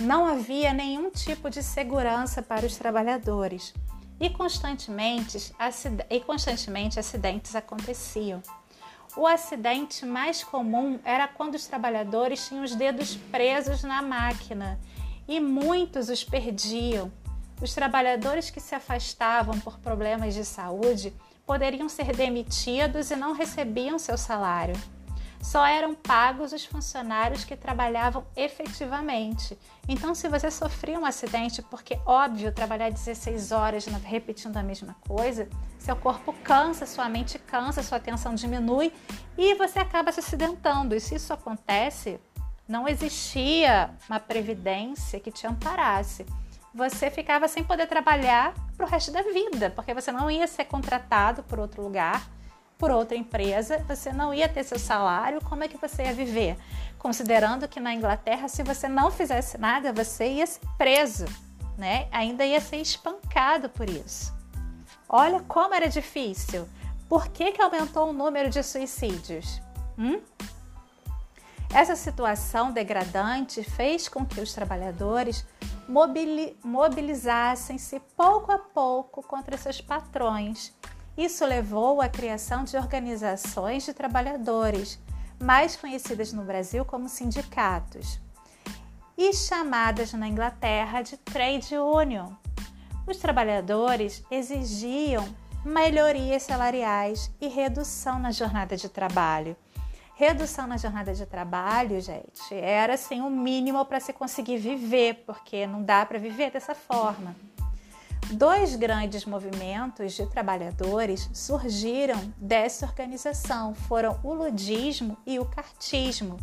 não 0.00 0.24
havia 0.24 0.72
nenhum 0.72 1.10
tipo 1.10 1.50
de 1.50 1.62
segurança 1.62 2.42
para 2.42 2.66
os 2.66 2.76
trabalhadores 2.76 3.74
e 4.18 4.30
constantemente, 4.30 5.54
e 6.08 6.20
constantemente 6.20 6.98
acidentes 6.98 7.54
aconteciam. 7.54 8.42
O 9.16 9.26
acidente 9.26 10.06
mais 10.06 10.44
comum 10.44 10.98
era 11.04 11.26
quando 11.26 11.54
os 11.54 11.66
trabalhadores 11.66 12.46
tinham 12.46 12.64
os 12.64 12.74
dedos 12.74 13.16
presos 13.16 13.82
na 13.82 14.00
máquina 14.00 14.78
e 15.26 15.40
muitos 15.40 16.08
os 16.08 16.22
perdiam. 16.22 17.12
Os 17.60 17.74
trabalhadores 17.74 18.50
que 18.50 18.60
se 18.60 18.74
afastavam 18.74 19.58
por 19.60 19.78
problemas 19.78 20.34
de 20.34 20.44
saúde 20.44 21.12
poderiam 21.44 21.88
ser 21.88 22.14
demitidos 22.14 23.10
e 23.10 23.16
não 23.16 23.32
recebiam 23.32 23.98
seu 23.98 24.16
salário 24.16 24.76
só 25.40 25.66
eram 25.66 25.94
pagos 25.94 26.52
os 26.52 26.64
funcionários 26.64 27.44
que 27.44 27.56
trabalhavam 27.56 28.24
efetivamente. 28.36 29.58
Então, 29.88 30.14
se 30.14 30.28
você 30.28 30.50
sofria 30.50 30.98
um 30.98 31.06
acidente, 31.06 31.62
porque 31.62 31.98
óbvio, 32.04 32.52
trabalhar 32.52 32.90
16 32.90 33.50
horas 33.50 33.86
repetindo 33.86 34.56
a 34.56 34.62
mesma 34.62 34.94
coisa, 35.08 35.48
seu 35.78 35.96
corpo 35.96 36.34
cansa, 36.44 36.86
sua 36.86 37.08
mente 37.08 37.38
cansa, 37.38 37.82
sua 37.82 37.98
atenção 37.98 38.34
diminui 38.34 38.92
e 39.36 39.54
você 39.54 39.78
acaba 39.78 40.12
se 40.12 40.20
acidentando. 40.20 40.94
E 40.94 41.00
se 41.00 41.14
isso 41.14 41.32
acontece, 41.32 42.20
não 42.68 42.86
existia 42.86 43.90
uma 44.08 44.20
previdência 44.20 45.18
que 45.18 45.32
te 45.32 45.46
amparasse. 45.46 46.26
Você 46.72 47.10
ficava 47.10 47.48
sem 47.48 47.64
poder 47.64 47.88
trabalhar 47.88 48.54
para 48.76 48.86
o 48.86 48.88
resto 48.88 49.10
da 49.10 49.22
vida, 49.22 49.70
porque 49.70 49.92
você 49.92 50.12
não 50.12 50.30
ia 50.30 50.46
ser 50.46 50.66
contratado 50.66 51.42
por 51.42 51.58
outro 51.58 51.82
lugar 51.82 52.28
por 52.80 52.90
outra 52.90 53.14
empresa, 53.14 53.84
você 53.86 54.10
não 54.10 54.32
ia 54.32 54.48
ter 54.48 54.64
seu 54.64 54.78
salário, 54.78 55.44
como 55.44 55.62
é 55.62 55.68
que 55.68 55.76
você 55.76 56.04
ia 56.04 56.14
viver? 56.14 56.56
Considerando 56.98 57.68
que 57.68 57.78
na 57.78 57.92
Inglaterra, 57.92 58.48
se 58.48 58.62
você 58.62 58.88
não 58.88 59.10
fizesse 59.10 59.58
nada, 59.58 59.92
você 59.92 60.26
ia 60.32 60.46
ser 60.46 60.66
preso, 60.78 61.26
né? 61.76 62.08
Ainda 62.10 62.42
ia 62.44 62.58
ser 62.58 62.78
espancado 62.78 63.68
por 63.68 63.88
isso. 63.88 64.32
Olha 65.06 65.40
como 65.40 65.74
era 65.74 65.90
difícil. 65.90 66.66
Por 67.06 67.28
que, 67.28 67.52
que 67.52 67.60
aumentou 67.60 68.08
o 68.08 68.12
número 68.14 68.48
de 68.48 68.62
suicídios? 68.62 69.60
Hum? 69.98 70.18
Essa 71.74 71.94
situação 71.94 72.72
degradante 72.72 73.62
fez 73.62 74.08
com 74.08 74.24
que 74.24 74.40
os 74.40 74.54
trabalhadores 74.54 75.44
mobilizassem-se 76.64 78.00
pouco 78.16 78.50
a 78.50 78.58
pouco 78.58 79.22
contra 79.22 79.58
seus 79.58 79.82
patrões 79.82 80.72
isso 81.20 81.44
levou 81.44 82.00
à 82.00 82.08
criação 82.08 82.64
de 82.64 82.78
organizações 82.78 83.84
de 83.84 83.92
trabalhadores, 83.92 84.98
mais 85.38 85.76
conhecidas 85.76 86.32
no 86.32 86.42
Brasil 86.42 86.82
como 86.82 87.10
sindicatos, 87.10 88.18
e 89.18 89.30
chamadas 89.34 90.14
na 90.14 90.26
Inglaterra 90.26 91.02
de 91.02 91.18
trade 91.18 91.76
union. 91.76 92.32
Os 93.06 93.18
trabalhadores 93.18 94.24
exigiam 94.30 95.28
melhorias 95.62 96.44
salariais 96.44 97.30
e 97.38 97.48
redução 97.48 98.18
na 98.18 98.30
jornada 98.30 98.74
de 98.74 98.88
trabalho. 98.88 99.54
Redução 100.14 100.66
na 100.66 100.78
jornada 100.78 101.12
de 101.12 101.26
trabalho, 101.26 102.00
gente, 102.00 102.54
era 102.54 102.94
assim 102.94 103.20
o 103.20 103.28
mínimo 103.28 103.84
para 103.84 104.00
se 104.00 104.12
conseguir 104.14 104.56
viver, 104.56 105.22
porque 105.26 105.66
não 105.66 105.82
dá 105.82 106.04
para 106.06 106.18
viver 106.18 106.50
dessa 106.50 106.74
forma. 106.74 107.36
Dois 108.32 108.76
grandes 108.76 109.24
movimentos 109.24 110.12
de 110.12 110.24
trabalhadores 110.24 111.28
surgiram 111.32 112.32
dessa 112.36 112.86
organização, 112.86 113.74
foram 113.74 114.20
o 114.22 114.32
ludismo 114.32 115.18
e 115.26 115.40
o 115.40 115.44
cartismo. 115.44 116.36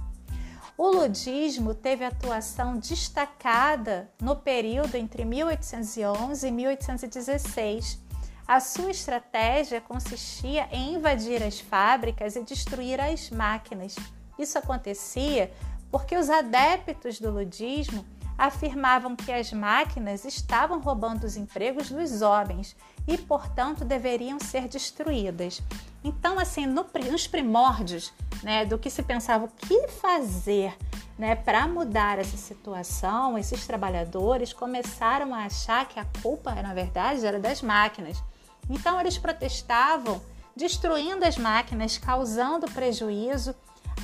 O 0.77 0.89
ludismo 0.89 1.73
teve 1.73 2.03
atuação 2.03 2.77
destacada 2.77 4.11
no 4.21 4.35
período 4.35 4.95
entre 4.95 5.23
1811 5.23 6.45
e 6.45 6.51
1816. 6.51 7.99
A 8.45 8.59
sua 8.59 8.91
estratégia 8.91 9.79
consistia 9.79 10.67
em 10.73 10.95
invadir 10.95 11.41
as 11.41 11.61
fábricas 11.61 12.35
e 12.35 12.43
destruir 12.43 12.99
as 12.99 13.29
máquinas. 13.29 13.95
Isso 14.37 14.57
acontecia 14.57 15.53
porque 15.89 16.17
os 16.17 16.29
adeptos 16.29 17.17
do 17.17 17.31
ludismo 17.31 18.05
afirmavam 18.37 19.15
que 19.15 19.31
as 19.31 19.51
máquinas 19.51 20.23
estavam 20.23 20.79
roubando 20.79 21.23
os 21.23 21.35
empregos 21.35 21.89
dos 21.89 22.21
homens 22.21 22.75
e, 23.07 23.17
portanto, 23.17 23.83
deveriam 23.83 24.39
ser 24.39 24.67
destruídas. 24.67 25.61
Então, 26.03 26.37
assim, 26.37 26.65
no, 26.65 26.85
nos 27.09 27.27
primórdios 27.27 28.13
né, 28.43 28.65
do 28.65 28.77
que 28.77 28.89
se 28.89 29.01
pensava 29.01 29.45
o 29.45 29.47
que 29.49 29.87
fazer 29.87 30.77
né, 31.17 31.35
para 31.35 31.67
mudar 31.67 32.19
essa 32.19 32.37
situação, 32.37 33.37
esses 33.37 33.65
trabalhadores 33.65 34.53
começaram 34.53 35.33
a 35.33 35.45
achar 35.45 35.87
que 35.87 35.99
a 35.99 36.05
culpa, 36.21 36.53
na 36.55 36.73
verdade, 36.73 37.25
era 37.25 37.39
das 37.39 37.61
máquinas. 37.61 38.21
Então, 38.69 38.99
eles 38.99 39.17
protestavam 39.17 40.21
destruindo 40.55 41.25
as 41.25 41.37
máquinas, 41.37 41.97
causando 41.97 42.69
prejuízo 42.71 43.55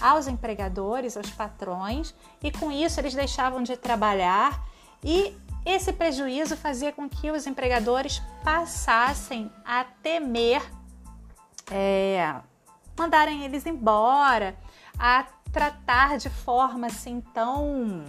aos 0.03 0.27
empregadores, 0.27 1.15
aos 1.15 1.29
patrões, 1.29 2.13
e 2.43 2.51
com 2.51 2.69
isso 2.69 2.99
eles 2.99 3.15
deixavam 3.15 3.63
de 3.63 3.77
trabalhar 3.77 4.61
e 5.01 5.33
esse 5.65 5.93
prejuízo 5.93 6.57
fazia 6.57 6.91
com 6.91 7.07
que 7.07 7.31
os 7.31 7.47
empregadores 7.47 8.21
passassem 8.43 9.49
a 9.65 9.85
temer 9.85 10.61
é, 11.71 12.35
mandarem 12.97 13.43
eles 13.45 13.65
embora, 13.65 14.57
a 14.99 15.25
tratar 15.53 16.17
de 16.17 16.29
forma 16.29 16.87
assim 16.87 17.21
tão 17.33 18.03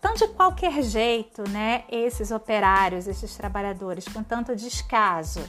tão 0.00 0.14
de 0.14 0.28
qualquer 0.28 0.82
jeito, 0.82 1.48
né, 1.48 1.84
esses 1.88 2.30
operários, 2.30 3.06
esses 3.06 3.36
trabalhadores 3.36 4.06
com 4.06 4.22
tanto 4.22 4.54
descaso, 4.56 5.44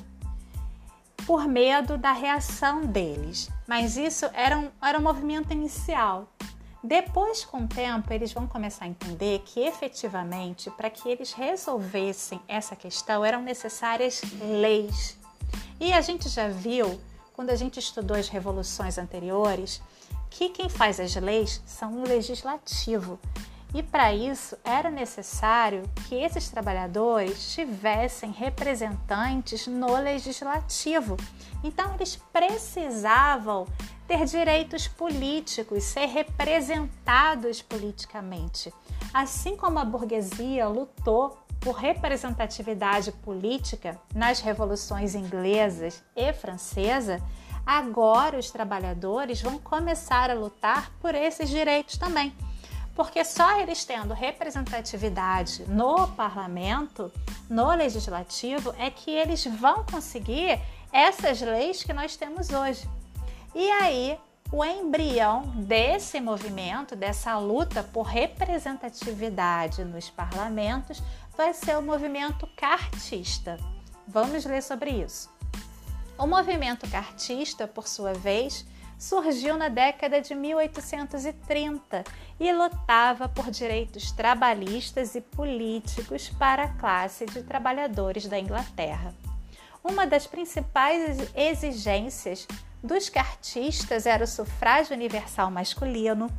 por 1.30 1.48
medo 1.48 1.96
da 1.96 2.12
reação 2.12 2.88
deles. 2.88 3.52
Mas 3.68 3.98
isso 3.98 4.26
era 4.34 4.58
um, 4.58 4.72
era 4.82 4.98
um 4.98 5.02
movimento 5.04 5.54
inicial. 5.54 6.28
Depois, 6.84 7.46
com 7.46 7.66
o 7.66 7.68
tempo, 7.68 8.12
eles 8.12 8.34
vão 8.34 8.48
começar 8.48 8.86
a 8.86 8.88
entender 8.88 9.44
que 9.46 9.60
efetivamente, 9.60 10.72
para 10.72 10.90
que 10.90 11.08
eles 11.08 11.32
resolvessem 11.32 12.42
essa 12.48 12.76
questão, 12.76 13.24
eram 13.24 13.44
necessárias 13.44 14.24
leis. 14.42 15.20
E 15.80 15.94
a 15.94 16.02
gente 16.02 16.28
já 16.28 16.48
viu, 16.48 17.00
quando 17.32 17.52
a 17.52 17.56
gente 17.56 17.78
estudou 17.78 18.18
as 18.18 18.28
revoluções 18.28 18.98
anteriores, 18.98 19.84
que 20.32 20.50
quem 20.50 20.68
faz 20.68 21.00
as 21.00 21.16
leis 21.16 21.62
são 21.64 22.02
o 22.02 22.08
legislativo. 22.08 23.20
E 23.74 23.84
para 23.84 24.14
isso 24.14 24.58
era 24.64 24.90
necessário 24.90 25.84
que 26.08 26.16
esses 26.16 26.50
trabalhadores 26.50 27.54
tivessem 27.54 28.32
representantes 28.32 29.68
no 29.68 29.96
legislativo. 29.96 31.16
Então 31.64 31.94
eles 31.94 32.16
precisavam 32.16 33.68
ter 34.08 34.26
direitos 34.26 34.88
políticos, 34.88 35.84
ser 35.84 36.08
representados 36.08 37.62
politicamente. 37.62 38.74
Assim 39.14 39.56
como 39.56 39.78
a 39.78 39.86
burguesia 39.86 40.68
lutou 40.68 41.38
por 41.60 41.76
representatividade 41.76 43.12
política 43.12 44.00
nas 44.16 44.40
revoluções 44.40 45.14
inglesas 45.14 46.04
e 46.16 46.34
francesa, 46.34 47.22
agora 47.64 48.40
os 48.40 48.50
trabalhadores 48.50 49.42
vão 49.42 49.60
começar 49.60 50.32
a 50.32 50.34
lutar 50.34 50.92
por 51.00 51.14
esses 51.14 51.48
direitos 51.50 51.98
também. 51.98 52.34
Porque 53.00 53.24
só 53.24 53.62
eles 53.62 53.86
tendo 53.86 54.14
representatividade 54.14 55.64
no 55.70 56.06
parlamento, 56.06 57.10
no 57.50 57.72
legislativo, 57.72 58.76
é 58.78 58.90
que 58.90 59.10
eles 59.10 59.46
vão 59.46 59.86
conseguir 59.86 60.60
essas 60.92 61.40
leis 61.40 61.82
que 61.82 61.94
nós 61.94 62.18
temos 62.18 62.50
hoje. 62.50 62.90
E 63.56 63.72
aí, 63.72 64.20
o 64.52 64.66
embrião 64.66 65.44
desse 65.56 66.20
movimento, 66.20 66.94
dessa 66.94 67.38
luta 67.38 67.82
por 67.84 68.02
representatividade 68.02 69.86
nos 69.86 70.10
parlamentos, 70.10 71.02
vai 71.38 71.54
ser 71.54 71.78
o 71.78 71.82
movimento 71.82 72.46
cartista. 72.58 73.58
Vamos 74.06 74.44
ler 74.44 74.62
sobre 74.62 74.90
isso. 74.90 75.30
O 76.18 76.28
movimento 76.28 76.86
cartista, 76.90 77.66
por 77.66 77.88
sua 77.88 78.14
vez, 78.14 78.66
surgiu 79.00 79.58
na 79.58 79.70
década 79.70 80.22
de 80.22 80.36
1830 80.36 82.04
e 82.38 82.52
lutava 82.52 83.30
por 83.30 83.50
direitos 83.50 84.12
trabalhistas 84.12 85.16
e 85.16 85.22
políticos 85.22 86.30
para 86.38 86.64
a 86.64 86.74
classe 86.74 87.26
de 87.26 87.42
trabalhadores 87.42 88.28
da 88.28 88.38
Inglaterra. 88.38 89.16
Uma 89.82 90.06
das 90.06 90.28
principais 90.28 91.32
exigências 91.34 92.46
dos 92.84 93.08
cartistas 93.08 94.06
era 94.06 94.26
o 94.26 94.28
sufrágio 94.28 94.94
universal 94.94 95.50
masculino, 95.50 96.30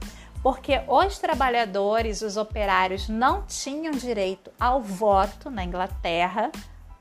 porque 0.42 0.80
os 0.86 1.18
trabalhadores, 1.18 2.20
os 2.20 2.36
operários, 2.36 3.08
não 3.08 3.44
tinham 3.46 3.92
direito 3.92 4.50
ao 4.60 4.82
voto 4.82 5.50
na 5.50 5.64
Inglaterra. 5.64 6.50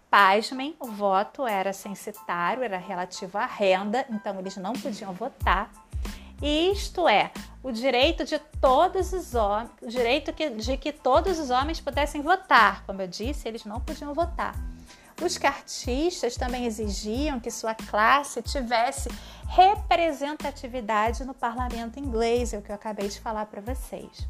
Pasmem, 0.10 0.76
o 0.80 0.88
voto 0.88 1.46
era 1.46 1.72
censitário, 1.72 2.64
era 2.64 2.78
relativo 2.78 3.38
à 3.38 3.46
renda, 3.46 4.06
então 4.10 4.40
eles 4.40 4.58
não 4.58 4.74
podiam 4.74 5.14
votar. 5.14 5.72
Isto 6.42 7.08
é, 7.08 7.32
o 7.62 7.72
direito 7.72 8.24
de 8.24 8.40
todos 8.60 9.14
os 9.14 9.36
homens, 9.36 9.72
o 9.82 9.88
direito 9.88 10.32
de 10.32 10.78
que 10.78 10.92
todos 10.92 11.38
os 11.38 11.50
homens 11.50 11.80
pudessem 11.80 12.22
votar. 12.22 12.84
Como 12.86 13.02
eu 13.02 13.08
disse, 13.08 13.48
eles 13.48 13.66
não 13.66 13.80
podiam 13.80 14.14
votar. 14.14 14.56
Os 15.22 15.38
cartistas 15.38 16.36
também 16.38 16.66
exigiam 16.66 17.40
que 17.40 17.52
sua 17.52 17.76
classe 17.76 18.42
tivesse 18.42 19.10
representatividade 19.48 21.26
no 21.26 21.34
parlamento 21.34 22.00
inglês, 22.00 22.54
é 22.54 22.58
o 22.58 22.62
que 22.62 22.72
eu 22.72 22.76
acabei 22.76 23.10
de 23.10 23.20
falar 23.20 23.46
para 23.48 23.60
vocês. 23.60 24.26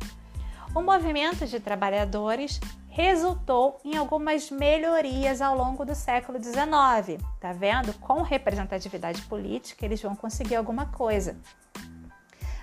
O 0.73 0.81
movimento 0.81 1.47
de 1.47 1.59
trabalhadores 1.59 2.59
resultou 2.89 3.79
em 3.83 3.97
algumas 3.97 4.51
melhorias 4.51 5.41
ao 5.41 5.57
longo 5.57 5.83
do 5.83 5.95
século 5.95 6.37
XIX. 6.41 7.23
Tá 7.39 7.51
vendo? 7.53 7.91
Com 7.95 8.21
representatividade 8.21 9.21
política, 9.23 9.85
eles 9.85 10.01
vão 10.01 10.15
conseguir 10.15 10.55
alguma 10.55 10.85
coisa. 10.85 11.35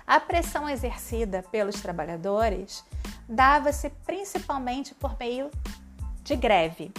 A 0.05 0.21
pressão 0.21 0.69
exercida 0.69 1.43
pelos 1.51 1.81
trabalhadores 1.81 2.85
dava-se 3.27 3.89
principalmente 4.05 4.95
por 4.95 5.17
meio 5.19 5.51
de 6.23 6.35
greve. 6.37 6.93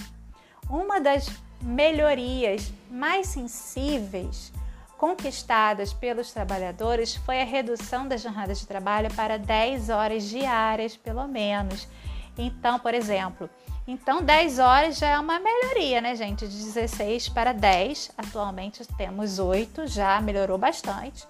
Uma 0.68 1.01
das 1.01 1.31
melhorias 1.62 2.71
mais 2.90 3.29
sensíveis 3.29 4.53
conquistadas 4.98 5.92
pelos 5.92 6.32
trabalhadores 6.32 7.14
foi 7.14 7.40
a 7.40 7.44
redução 7.44 8.06
da 8.06 8.16
jornada 8.16 8.52
de 8.52 8.66
trabalho 8.66 9.08
para 9.14 9.38
10 9.38 9.88
horas 9.88 10.24
diárias, 10.24 10.96
pelo 10.96 11.26
menos. 11.28 11.88
Então, 12.37 12.80
por 12.80 12.92
exemplo, 12.92 13.48
então 13.87 14.20
10 14.20 14.58
horas 14.58 14.98
já 14.98 15.08
é 15.08 15.18
uma 15.18 15.38
melhoria, 15.38 16.00
né, 16.00 16.16
gente? 16.16 16.48
De 16.48 16.56
16 16.56 17.28
para 17.28 17.52
10, 17.52 18.11
atualmente 18.18 18.84
temos 18.96 19.38
8, 19.38 19.87
já 19.87 20.20
melhorou 20.20 20.58
bastante. 20.58 21.26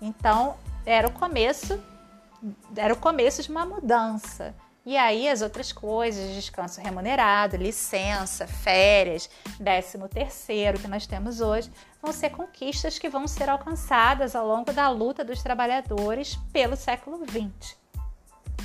Então, 0.00 0.54
era 0.84 1.08
o 1.08 1.12
começo, 1.12 1.82
era 2.76 2.92
o 2.92 2.98
começo 2.98 3.42
de 3.42 3.50
uma 3.50 3.64
mudança. 3.64 4.54
E 4.86 4.96
aí 4.96 5.28
as 5.28 5.42
outras 5.42 5.72
coisas, 5.72 6.32
descanso 6.32 6.80
remunerado, 6.80 7.56
licença, 7.56 8.46
férias, 8.46 9.28
décimo 9.58 10.08
terceiro 10.08 10.78
que 10.78 10.86
nós 10.86 11.08
temos 11.08 11.40
hoje, 11.40 11.72
vão 12.00 12.12
ser 12.12 12.30
conquistas 12.30 12.96
que 12.96 13.08
vão 13.08 13.26
ser 13.26 13.48
alcançadas 13.48 14.36
ao 14.36 14.46
longo 14.46 14.72
da 14.72 14.88
luta 14.88 15.24
dos 15.24 15.42
trabalhadores 15.42 16.36
pelo 16.52 16.76
século 16.76 17.18
XX. 17.26 17.76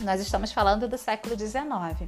Nós 0.01 0.21
estamos 0.21 0.51
falando 0.51 0.87
do 0.87 0.95
século 0.95 1.35
XIX. 1.35 2.07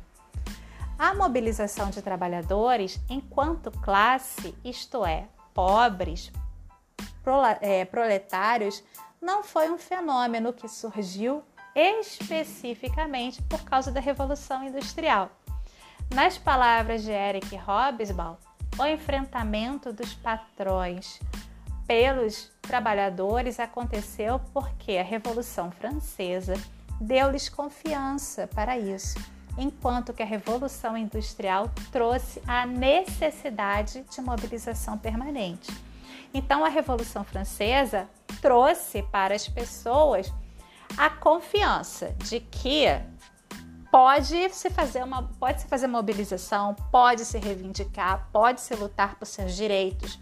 A 1.00 1.16
mobilização 1.16 1.90
de 1.90 2.00
trabalhadores 2.04 3.00
enquanto 3.10 3.72
classe, 3.72 4.54
isto 4.64 5.04
é, 5.04 5.26
pobres, 5.56 6.32
é, 7.62 7.84
proletários, 7.84 8.84
não 9.20 9.44
foi 9.44 9.72
um 9.72 9.78
fenômeno 9.80 10.54
que 10.54 10.68
surgiu 10.68 11.44
especificamente 11.76 13.42
por 13.44 13.64
causa 13.64 13.92
da 13.92 14.00
Revolução 14.00 14.64
Industrial. 14.64 15.30
Nas 16.14 16.38
palavras 16.38 17.04
de 17.04 17.12
Eric 17.12 17.56
Hobsbawm, 17.56 18.36
o 18.78 18.86
enfrentamento 18.86 19.92
dos 19.92 20.14
patrões 20.14 21.20
pelos 21.88 22.52
trabalhadores 22.62 23.60
aconteceu 23.60 24.40
porque 24.54 24.98
a 24.98 25.04
Revolução 25.04 25.72
Francesa 25.72 26.54
deu-lhes 27.00 27.50
confiança 27.50 28.48
para 28.48 28.78
isso, 28.78 29.20
enquanto 29.58 30.14
que 30.14 30.24
a 30.24 30.26
Revolução 30.26 30.98
Industrial 30.98 31.70
trouxe 31.92 32.42
a 32.48 32.66
necessidade 32.66 34.04
de 34.10 34.22
mobilização 34.22 34.98
permanente. 34.98 35.72
Então, 36.34 36.66
a 36.66 36.70
Revolução 36.70 37.24
Francesa 37.24 38.08
trouxe 38.42 39.04
para 39.04 39.36
as 39.36 39.48
pessoas 39.48 40.34
a 40.98 41.10
confiança 41.10 42.16
de 42.20 42.40
que 42.40 42.86
pode 43.92 44.50
se 44.52 44.70
fazer 44.70 45.04
uma 45.04 45.24
pode 45.40 45.62
se 45.62 45.68
fazer 45.68 45.88
mobilização, 45.88 46.76
pode 46.92 47.26
se 47.26 47.38
reivindicar, 47.38 48.28
pode 48.32 48.62
se 48.62 48.74
lutar 48.76 49.16
por 49.16 49.26
seus 49.26 49.56
direitos. 49.56 50.20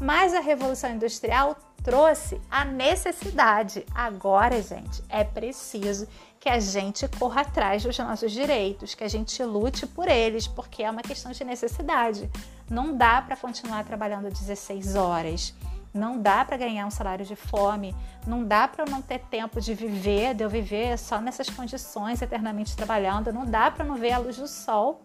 Mas 0.00 0.32
a 0.32 0.40
revolução 0.40 0.90
industrial 0.90 1.54
trouxe 1.82 2.40
a 2.50 2.64
necessidade. 2.64 3.84
Agora, 3.94 4.62
gente, 4.62 5.02
é 5.08 5.24
preciso 5.24 6.08
que 6.38 6.48
a 6.48 6.58
gente 6.58 7.06
corra 7.18 7.42
atrás 7.42 7.82
dos 7.82 7.98
nossos 7.98 8.32
direitos, 8.32 8.94
que 8.94 9.04
a 9.04 9.08
gente 9.08 9.42
lute 9.44 9.86
por 9.86 10.08
eles, 10.08 10.46
porque 10.46 10.82
é 10.82 10.90
uma 10.90 11.02
questão 11.02 11.32
de 11.32 11.44
necessidade. 11.44 12.30
Não 12.70 12.96
dá 12.96 13.20
para 13.20 13.36
continuar 13.36 13.84
trabalhando 13.84 14.30
16 14.30 14.94
horas. 14.96 15.54
Não 15.92 16.20
dá 16.20 16.44
para 16.44 16.56
ganhar 16.56 16.86
um 16.86 16.90
salário 16.90 17.24
de 17.24 17.34
fome, 17.34 17.94
não 18.26 18.44
dá 18.44 18.68
para 18.68 18.84
eu 18.84 18.90
não 18.90 19.02
ter 19.02 19.18
tempo 19.18 19.60
de 19.60 19.74
viver, 19.74 20.34
de 20.34 20.44
eu 20.44 20.48
viver 20.48 20.96
só 20.98 21.20
nessas 21.20 21.50
condições 21.50 22.22
eternamente 22.22 22.76
trabalhando, 22.76 23.32
não 23.32 23.44
dá 23.44 23.70
para 23.70 23.84
não 23.84 23.96
ver 23.96 24.12
a 24.12 24.18
luz 24.18 24.36
do 24.36 24.46
sol 24.46 25.04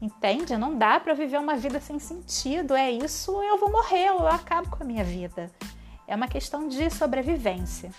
Entende? 0.00 0.56
Não 0.56 0.78
dá 0.78 0.98
para 0.98 1.12
viver 1.12 1.38
uma 1.38 1.56
vida 1.56 1.78
sem 1.78 1.98
sentido. 1.98 2.74
É 2.74 2.90
isso, 2.90 3.30
eu 3.42 3.58
vou 3.58 3.70
morrer, 3.70 4.06
eu 4.06 4.26
acabo 4.26 4.70
com 4.70 4.82
a 4.82 4.86
minha 4.86 5.04
vida. 5.04 5.50
É 6.08 6.16
uma 6.16 6.26
questão 6.26 6.66
de 6.66 6.90
sobrevivência. 6.90 7.90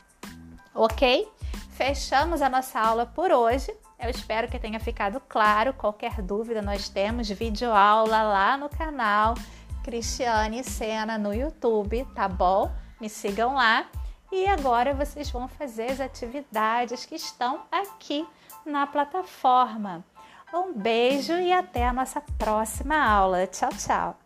Ok? 0.73 1.27
Fechamos 1.69 2.41
a 2.41 2.49
nossa 2.49 2.79
aula 2.79 3.05
por 3.05 3.31
hoje. 3.31 3.71
Eu 3.99 4.09
espero 4.09 4.47
que 4.47 4.57
tenha 4.57 4.79
ficado 4.79 5.21
claro. 5.29 5.73
Qualquer 5.73 6.23
dúvida, 6.23 6.59
nós 6.59 6.89
temos 6.89 7.29
vídeo 7.29 7.71
aula 7.71 8.23
lá 8.23 8.57
no 8.57 8.67
canal 8.67 9.35
Cristiane 9.83 10.63
Sena 10.63 11.17
no 11.17 11.33
YouTube, 11.33 12.05
tá 12.15 12.27
bom? 12.27 12.71
Me 12.99 13.09
sigam 13.09 13.55
lá. 13.55 13.87
E 14.31 14.47
agora 14.47 14.93
vocês 14.93 15.29
vão 15.29 15.47
fazer 15.47 15.91
as 15.91 15.99
atividades 15.99 17.05
que 17.05 17.15
estão 17.15 17.63
aqui 17.71 18.25
na 18.65 18.87
plataforma. 18.87 20.05
Um 20.53 20.73
beijo 20.73 21.33
e 21.33 21.51
até 21.51 21.85
a 21.85 21.93
nossa 21.93 22.21
próxima 22.37 22.95
aula. 22.95 23.47
Tchau, 23.47 23.69
tchau! 23.77 24.20